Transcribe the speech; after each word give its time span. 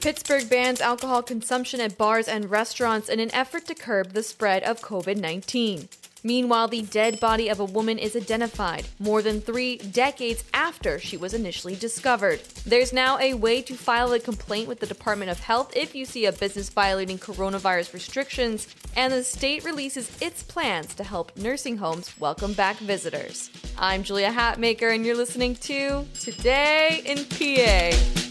Pittsburgh 0.00 0.48
bans 0.48 0.80
alcohol 0.80 1.22
consumption 1.22 1.80
at 1.80 1.98
bars 1.98 2.28
and 2.28 2.50
restaurants 2.50 3.08
in 3.08 3.18
an 3.18 3.34
effort 3.34 3.66
to 3.66 3.74
curb 3.74 4.12
the 4.12 4.22
spread 4.22 4.62
of 4.62 4.80
COVID 4.80 5.16
19. 5.16 5.88
Meanwhile, 6.22 6.68
the 6.68 6.82
dead 6.82 7.20
body 7.20 7.48
of 7.48 7.60
a 7.60 7.64
woman 7.64 7.98
is 7.98 8.16
identified 8.16 8.88
more 8.98 9.22
than 9.22 9.40
three 9.40 9.76
decades 9.76 10.42
after 10.52 10.98
she 10.98 11.16
was 11.16 11.34
initially 11.34 11.76
discovered. 11.76 12.40
There's 12.64 12.92
now 12.92 13.16
a 13.20 13.34
way 13.34 13.62
to 13.62 13.74
file 13.74 14.12
a 14.12 14.18
complaint 14.18 14.66
with 14.66 14.80
the 14.80 14.88
Department 14.88 15.30
of 15.30 15.38
Health 15.38 15.76
if 15.76 15.94
you 15.94 16.04
see 16.04 16.26
a 16.26 16.32
business 16.32 16.68
violating 16.68 17.18
coronavirus 17.18 17.94
restrictions, 17.94 18.66
and 18.96 19.12
the 19.12 19.22
state 19.22 19.64
releases 19.64 20.10
its 20.20 20.42
plans 20.42 20.96
to 20.96 21.04
help 21.04 21.36
nursing 21.36 21.76
homes 21.76 22.18
welcome 22.18 22.54
back 22.54 22.76
visitors. 22.78 23.48
I'm 23.78 24.02
Julia 24.02 24.32
Hatmaker, 24.32 24.92
and 24.92 25.06
you're 25.06 25.16
listening 25.16 25.54
to 25.56 26.06
Today 26.18 27.02
in 27.04 27.24
PA. 27.24 28.25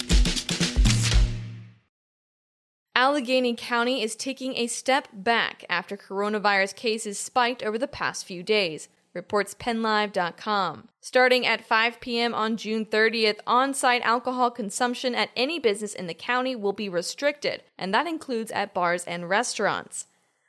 Allegheny 2.97 3.53
County 3.53 4.01
is 4.01 4.15
taking 4.15 4.55
a 4.55 4.67
step 4.67 5.09
back 5.11 5.65
after 5.69 5.97
coronavirus 5.97 6.77
cases 6.77 7.19
spiked 7.19 7.61
over 7.61 7.77
the 7.77 7.89
past 7.89 8.23
few 8.23 8.41
days, 8.41 8.87
reports 9.13 9.53
PennLive.com. 9.53 10.87
Starting 11.01 11.45
at 11.45 11.65
5 11.65 11.99
p.m. 11.99 12.33
on 12.33 12.55
June 12.55 12.85
30th, 12.85 13.39
on 13.45 13.73
site 13.73 14.01
alcohol 14.03 14.49
consumption 14.49 15.13
at 15.13 15.29
any 15.35 15.59
business 15.59 15.93
in 15.93 16.07
the 16.07 16.13
county 16.13 16.55
will 16.55 16.71
be 16.71 16.87
restricted, 16.87 17.63
and 17.77 17.93
that 17.93 18.07
includes 18.07 18.49
at 18.53 18.73
bars 18.73 19.03
and 19.03 19.27
restaurants. 19.27 20.07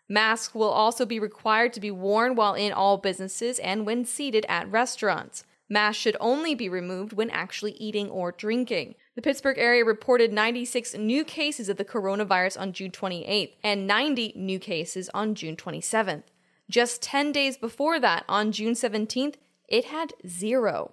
Masks 0.09 0.55
will 0.55 0.71
also 0.71 1.05
be 1.05 1.19
required 1.19 1.73
to 1.73 1.81
be 1.81 1.91
worn 1.91 2.37
while 2.37 2.55
in 2.55 2.73
all 2.73 2.97
businesses 2.97 3.59
and 3.59 3.85
when 3.85 4.05
seated 4.05 4.47
at 4.49 4.71
restaurants. 4.71 5.43
Masks 5.69 6.01
should 6.01 6.17
only 6.21 6.55
be 6.55 6.69
removed 6.69 7.13
when 7.13 7.29
actually 7.31 7.73
eating 7.73 8.09
or 8.09 8.31
drinking. 8.31 8.95
The 9.17 9.23
Pittsburgh 9.23 9.59
area 9.59 9.83
reported 9.83 10.31
96 10.31 10.93
new 10.99 11.25
cases 11.25 11.71
of 11.71 11.79
the 11.79 11.87
coronavirus 11.87 12.61
on 12.61 12.75
June 12.75 12.91
28th 12.91 13.55
and 13.65 13.87
90 13.87 14.35
new 14.37 14.59
cases 14.59 15.09
on 15.15 15.35
June 15.35 15.57
27th. 15.57 16.25
Just 16.69 17.01
10 17.01 17.33
days 17.33 17.57
before 17.57 17.99
that, 17.99 18.27
on 18.29 18.53
June 18.53 18.75
17th, 18.75 19.37
it 19.69 19.87
had 19.87 20.13
zero. 20.29 20.93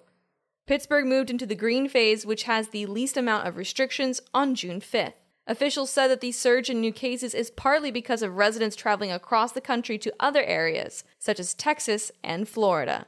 Pittsburgh 0.66 1.04
moved 1.04 1.28
into 1.28 1.44
the 1.44 1.54
green 1.54 1.86
phase, 1.86 2.24
which 2.24 2.44
has 2.44 2.68
the 2.68 2.86
least 2.86 3.18
amount 3.18 3.46
of 3.46 3.58
restrictions, 3.58 4.22
on 4.32 4.54
June 4.54 4.80
5th. 4.80 5.12
Officials 5.46 5.90
said 5.90 6.08
that 6.08 6.22
the 6.22 6.32
surge 6.32 6.70
in 6.70 6.80
new 6.80 6.92
cases 6.92 7.34
is 7.34 7.50
partly 7.50 7.90
because 7.90 8.22
of 8.22 8.36
residents 8.36 8.74
traveling 8.74 9.12
across 9.12 9.52
the 9.52 9.60
country 9.60 9.98
to 9.98 10.14
other 10.18 10.42
areas, 10.42 11.04
such 11.18 11.38
as 11.38 11.52
Texas 11.52 12.10
and 12.22 12.48
Florida. 12.48 13.06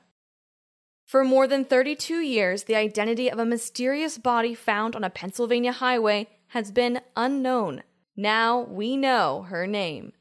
For 1.07 1.23
more 1.23 1.47
than 1.47 1.65
32 1.65 2.19
years, 2.19 2.65
the 2.65 2.75
identity 2.75 3.31
of 3.31 3.39
a 3.39 3.47
mysterious 3.47 4.19
body 4.19 4.57
found 4.57 4.97
on 4.97 5.05
a 5.05 5.11
Pennsylvania 5.11 5.71
highway 5.71 6.27
has 6.49 6.73
been 6.73 7.01
unknown. 7.15 7.85
Now 8.17 8.63
we 8.63 8.97
know 8.97 9.47
her 9.49 9.69
name. 9.69 10.15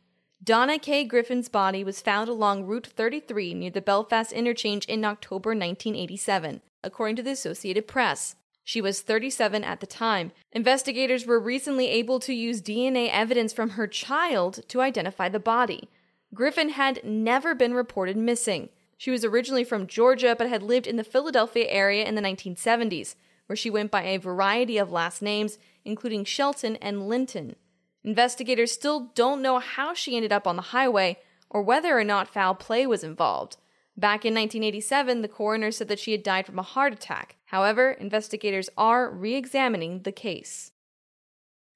Donna 0.43 0.77
K. 0.77 1.03
Griffin's 1.03 1.49
body 1.49 1.83
was 1.83 2.01
found 2.01 2.29
along 2.29 2.67
Route 2.67 2.85
33 2.85 3.55
near 3.55 3.71
the 3.71 3.81
Belfast 3.81 4.31
interchange 4.31 4.85
in 4.85 5.03
October 5.03 5.49
1987, 5.49 6.61
according 6.83 7.15
to 7.15 7.23
the 7.23 7.31
Associated 7.31 7.87
Press. 7.87 8.35
She 8.63 8.79
was 8.79 9.01
37 9.01 9.63
at 9.63 9.79
the 9.79 9.87
time. 9.87 10.33
Investigators 10.51 11.25
were 11.25 11.39
recently 11.39 11.87
able 11.87 12.19
to 12.19 12.33
use 12.33 12.61
DNA 12.61 13.09
evidence 13.11 13.53
from 13.53 13.71
her 13.71 13.87
child 13.87 14.59
to 14.67 14.81
identify 14.81 15.29
the 15.29 15.39
body. 15.39 15.89
Griffin 16.31 16.69
had 16.69 17.03
never 17.03 17.55
been 17.55 17.73
reported 17.73 18.17
missing. 18.17 18.69
She 18.97 19.11
was 19.11 19.25
originally 19.25 19.63
from 19.63 19.87
Georgia 19.87 20.35
but 20.37 20.49
had 20.49 20.63
lived 20.63 20.87
in 20.87 20.95
the 20.95 21.03
Philadelphia 21.03 21.67
area 21.67 22.05
in 22.05 22.15
the 22.15 22.21
1970s, 22.21 23.15
where 23.47 23.55
she 23.55 23.69
went 23.69 23.91
by 23.91 24.03
a 24.03 24.17
variety 24.17 24.77
of 24.77 24.91
last 24.91 25.21
names, 25.21 25.57
including 25.83 26.23
Shelton 26.23 26.77
and 26.77 27.07
Linton. 27.07 27.55
Investigators 28.03 28.71
still 28.71 29.11
don't 29.15 29.41
know 29.41 29.59
how 29.59 29.93
she 29.93 30.15
ended 30.15 30.31
up 30.31 30.47
on 30.47 30.55
the 30.55 30.61
highway 30.61 31.17
or 31.49 31.61
whether 31.61 31.97
or 31.97 32.03
not 32.03 32.27
foul 32.27 32.55
play 32.55 32.85
was 32.85 33.03
involved. 33.03 33.57
Back 33.97 34.25
in 34.25 34.33
1987, 34.33 35.21
the 35.21 35.27
coroner 35.27 35.71
said 35.71 35.87
that 35.87 35.99
she 35.99 36.11
had 36.11 36.21
died 36.21 36.45
from 36.45 36.59
a 36.59 36.63
heart 36.63 36.93
attack. 36.93 37.37
However, 37.45 37.91
investigators 37.91 38.69
are 38.77 39.09
re 39.09 39.35
examining 39.35 40.01
the 40.01 40.11
case. 40.11 40.71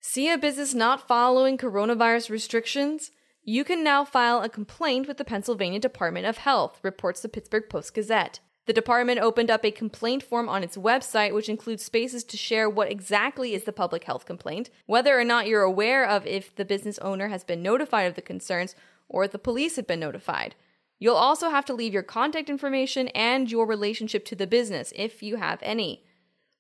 See 0.02 0.30
a 0.30 0.38
business 0.38 0.74
not 0.74 1.08
following 1.08 1.58
coronavirus 1.58 2.30
restrictions? 2.30 3.12
You 3.44 3.64
can 3.64 3.84
now 3.84 4.06
file 4.06 4.42
a 4.42 4.50
complaint 4.50 5.08
with 5.08 5.18
the 5.18 5.26
Pennsylvania 5.26 5.80
Department 5.80 6.26
of 6.26 6.38
Health, 6.38 6.80
reports 6.84 7.22
the 7.22 7.30
Pittsburgh 7.30 7.70
Post 7.70 7.94
Gazette. 7.94 8.40
The 8.66 8.74
department 8.74 9.20
opened 9.20 9.50
up 9.50 9.66
a 9.66 9.72
complaint 9.72 10.22
form 10.22 10.48
on 10.48 10.62
its 10.62 10.78
website, 10.78 11.34
which 11.34 11.50
includes 11.50 11.84
spaces 11.84 12.24
to 12.26 12.38
share 12.38 12.70
what 12.70 12.92
exactly 12.92 13.56
is 13.56 13.64
the 13.64 13.72
public 13.72 14.04
health 14.04 14.28
complaint, 14.28 14.70
whether 14.86 15.20
or 15.20 15.24
not 15.24 15.48
you're 15.48 15.64
aware 15.64 16.06
of 16.06 16.28
if 16.28 16.56
the 16.56 16.66
business 16.66 17.00
owner 17.00 17.30
has 17.30 17.44
been 17.44 17.64
notified 17.64 18.08
of 18.08 18.14
the 18.14 18.22
concerns, 18.22 18.76
or 19.08 19.24
if 19.24 19.32
the 19.32 19.40
police 19.40 19.78
have 19.78 19.88
been 19.88 20.00
notified. 20.00 20.54
You'll 21.00 21.16
also 21.16 21.50
have 21.50 21.66
to 21.66 21.74
leave 21.74 21.94
your 21.94 22.04
contact 22.04 22.50
information 22.50 23.08
and 23.10 23.50
your 23.50 23.66
relationship 23.66 24.26
to 24.26 24.36
the 24.36 24.46
business, 24.46 24.94
if 24.96 25.24
you 25.24 25.38
have 25.38 25.58
any. 25.64 26.04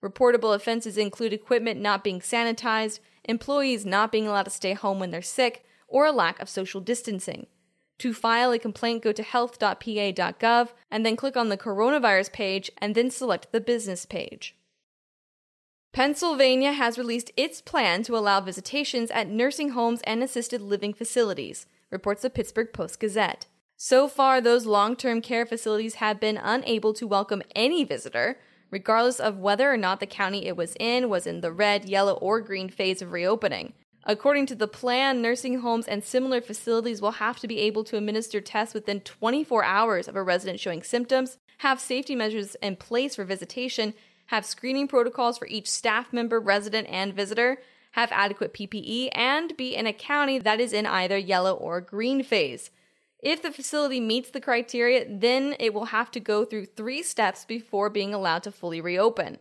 Reportable 0.04 0.56
offenses 0.56 0.98
include 0.98 1.34
equipment 1.34 1.80
not 1.80 2.04
being 2.04 2.22
sanitized, 2.22 3.00
employees 3.26 3.86
not 3.86 4.12
being 4.12 4.28
allowed 4.28 4.44
to 4.44 4.50
stay 4.50 4.74
home 4.74 4.98
when 4.98 5.12
they're 5.12 5.22
sick, 5.22 5.64
or 5.90 6.06
a 6.06 6.12
lack 6.12 6.40
of 6.40 6.48
social 6.48 6.80
distancing. 6.80 7.48
To 8.00 8.14
file 8.14 8.54
a 8.54 8.60
complaint, 8.60 9.04
go 9.04 9.12
to 9.12 9.24
health.pa.gov 9.24 10.70
and 10.90 11.06
then 11.06 11.18
click 11.18 11.36
on 11.36 11.50
the 11.50 11.58
coronavirus 11.58 12.32
page 12.32 12.72
and 12.78 12.96
then 12.96 13.12
select 13.12 13.52
the 13.52 13.60
business 13.60 14.06
page. 14.06 14.56
Pennsylvania 15.92 16.72
has 16.72 16.98
released 16.98 17.32
its 17.36 17.62
plan 17.62 18.04
to 18.04 18.16
allow 18.16 18.40
visitations 18.40 19.12
at 19.12 19.28
nursing 19.28 19.70
homes 19.72 20.02
and 20.04 20.24
assisted 20.24 20.62
living 20.62 20.94
facilities, 20.94 21.66
reports 21.90 22.22
the 22.22 22.30
Pittsburgh 22.30 22.72
Post 22.72 23.00
Gazette. 23.00 23.48
So 23.76 24.08
far, 24.08 24.40
those 24.40 24.66
long 24.66 24.96
term 24.96 25.20
care 25.20 25.46
facilities 25.46 25.96
have 25.96 26.20
been 26.20 26.38
unable 26.38 26.94
to 26.94 27.08
welcome 27.08 27.42
any 27.56 27.84
visitor, 27.84 28.38
regardless 28.72 29.20
of 29.20 29.40
whether 29.40 29.72
or 29.72 29.78
not 29.78 30.00
the 30.00 30.06
county 30.06 30.46
it 30.46 30.56
was 30.56 30.76
in 30.80 31.10
was 31.10 31.26
in 31.26 31.42
the 31.42 31.52
red, 31.52 31.90
yellow, 31.90 32.14
or 32.14 32.40
green 32.40 32.70
phase 32.70 33.02
of 33.02 33.12
reopening. 33.12 33.74
According 34.06 34.46
to 34.48 34.56
the 34.56 34.68
plan, 34.68 35.22
nursing 35.22 35.60
homes 35.60 35.88
and 35.88 36.04
similar 36.04 36.42
facilities 36.42 37.02
will 37.02 37.12
have 37.12 37.40
to 37.40 37.48
be 37.48 37.60
able 37.60 37.84
to 37.86 37.98
administer 37.98 38.40
tests 38.42 38.74
within 38.74 39.02
24 39.02 39.64
hours 39.64 40.08
of 40.08 40.16
a 40.16 40.24
resident 40.24 40.60
showing 40.60 40.84
symptoms, 40.84 41.38
have 41.60 41.80
safety 41.80 42.16
measures 42.16 42.56
in 42.62 42.78
place 42.78 43.16
for 43.16 43.26
visitation, 43.26 43.94
have 44.28 44.46
screening 44.46 44.88
protocols 44.88 45.38
for 45.38 45.48
each 45.48 45.70
staff 45.70 46.14
member, 46.14 46.40
resident, 46.40 46.88
and 46.90 47.14
visitor, 47.14 47.58
have 47.92 48.12
adequate 48.12 48.54
PPE, 48.54 49.10
and 49.14 49.58
be 49.58 49.76
in 49.76 49.86
a 49.86 49.94
county 49.94 50.40
that 50.40 50.60
is 50.60 50.72
in 50.72 50.86
either 50.86 51.18
yellow 51.18 51.54
or 51.54 51.81
green 51.81 52.24
phase. 52.24 52.70
If 53.22 53.42
the 53.42 53.52
facility 53.52 54.00
meets 54.00 54.30
the 54.30 54.40
criteria, 54.40 55.06
then 55.10 55.56
it 55.60 55.74
will 55.74 55.86
have 55.86 56.10
to 56.12 56.20
go 56.20 56.46
through 56.46 56.68
three 56.68 57.04
steps 57.04 57.44
before 57.44 57.90
being 57.90 58.14
allowed 58.14 58.44
to 58.44 58.52
fully 58.52 58.80
reopen. 58.80 59.40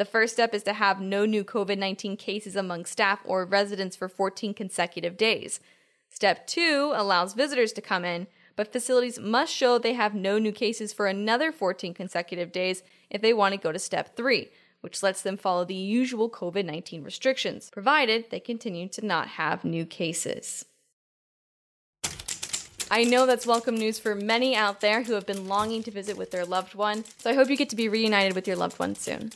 The 0.00 0.06
first 0.06 0.32
step 0.32 0.54
is 0.54 0.62
to 0.62 0.72
have 0.72 0.98
no 0.98 1.26
new 1.26 1.44
COVID 1.44 1.76
19 1.76 2.16
cases 2.16 2.56
among 2.56 2.86
staff 2.86 3.20
or 3.22 3.44
residents 3.44 3.96
for 3.96 4.08
14 4.08 4.54
consecutive 4.54 5.18
days. 5.18 5.60
Step 6.08 6.46
two 6.46 6.94
allows 6.96 7.34
visitors 7.34 7.70
to 7.74 7.82
come 7.82 8.06
in, 8.06 8.26
but 8.56 8.72
facilities 8.72 9.18
must 9.20 9.52
show 9.52 9.76
they 9.76 9.92
have 9.92 10.14
no 10.14 10.38
new 10.38 10.52
cases 10.52 10.94
for 10.94 11.06
another 11.06 11.52
14 11.52 11.92
consecutive 11.92 12.50
days 12.50 12.82
if 13.10 13.20
they 13.20 13.34
want 13.34 13.52
to 13.52 13.60
go 13.60 13.72
to 13.72 13.78
step 13.78 14.16
three, 14.16 14.48
which 14.80 15.02
lets 15.02 15.20
them 15.20 15.36
follow 15.36 15.66
the 15.66 15.74
usual 15.74 16.30
COVID 16.30 16.64
19 16.64 17.04
restrictions, 17.04 17.68
provided 17.70 18.30
they 18.30 18.40
continue 18.40 18.88
to 18.88 19.04
not 19.04 19.28
have 19.28 19.66
new 19.66 19.84
cases. 19.84 20.64
I 22.92 23.04
know 23.04 23.24
that's 23.24 23.46
welcome 23.46 23.76
news 23.76 24.00
for 24.00 24.16
many 24.16 24.56
out 24.56 24.80
there 24.80 25.04
who 25.04 25.12
have 25.12 25.24
been 25.24 25.46
longing 25.46 25.84
to 25.84 25.92
visit 25.92 26.16
with 26.16 26.32
their 26.32 26.44
loved 26.44 26.74
one, 26.74 27.04
so 27.18 27.30
I 27.30 27.34
hope 27.34 27.48
you 27.48 27.56
get 27.56 27.68
to 27.68 27.76
be 27.76 27.88
reunited 27.88 28.34
with 28.34 28.48
your 28.48 28.56
loved 28.56 28.80
one 28.80 28.96
soon. 28.96 29.30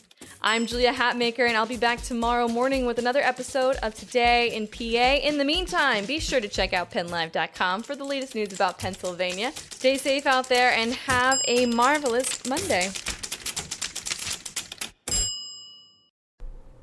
I'm 0.47 0.67
Julia 0.67 0.93
Hatmaker, 0.93 1.47
and 1.47 1.57
I'll 1.57 1.65
be 1.65 1.75
back 1.75 2.03
tomorrow 2.03 2.47
morning 2.47 2.85
with 2.85 2.99
another 2.99 3.19
episode 3.21 3.77
of 3.77 3.95
Today 3.95 4.55
in 4.55 4.67
PA. 4.67 5.27
In 5.27 5.39
the 5.39 5.43
meantime, 5.43 6.05
be 6.05 6.19
sure 6.19 6.39
to 6.39 6.47
check 6.47 6.71
out 6.71 6.91
PennLive.com 6.91 7.81
for 7.81 7.95
the 7.95 8.03
latest 8.03 8.35
news 8.35 8.53
about 8.53 8.77
Pennsylvania. 8.77 9.53
Stay 9.71 9.97
safe 9.97 10.27
out 10.27 10.47
there 10.47 10.71
and 10.71 10.93
have 10.93 11.39
a 11.47 11.65
marvelous 11.65 12.47
Monday. 12.47 12.91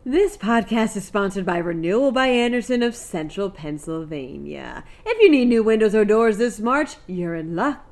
This 0.04 0.36
podcast 0.36 0.96
is 0.96 1.04
sponsored 1.04 1.46
by 1.46 1.58
Renewal 1.58 2.10
by 2.10 2.26
Andersen 2.26 2.82
of 2.82 2.96
Central 2.96 3.48
Pennsylvania. 3.48 4.82
If 5.06 5.22
you 5.22 5.30
need 5.30 5.46
new 5.46 5.62
windows 5.62 5.94
or 5.94 6.04
doors 6.04 6.38
this 6.38 6.58
March, 6.58 6.96
you're 7.06 7.36
in 7.36 7.54
luck. 7.54 7.91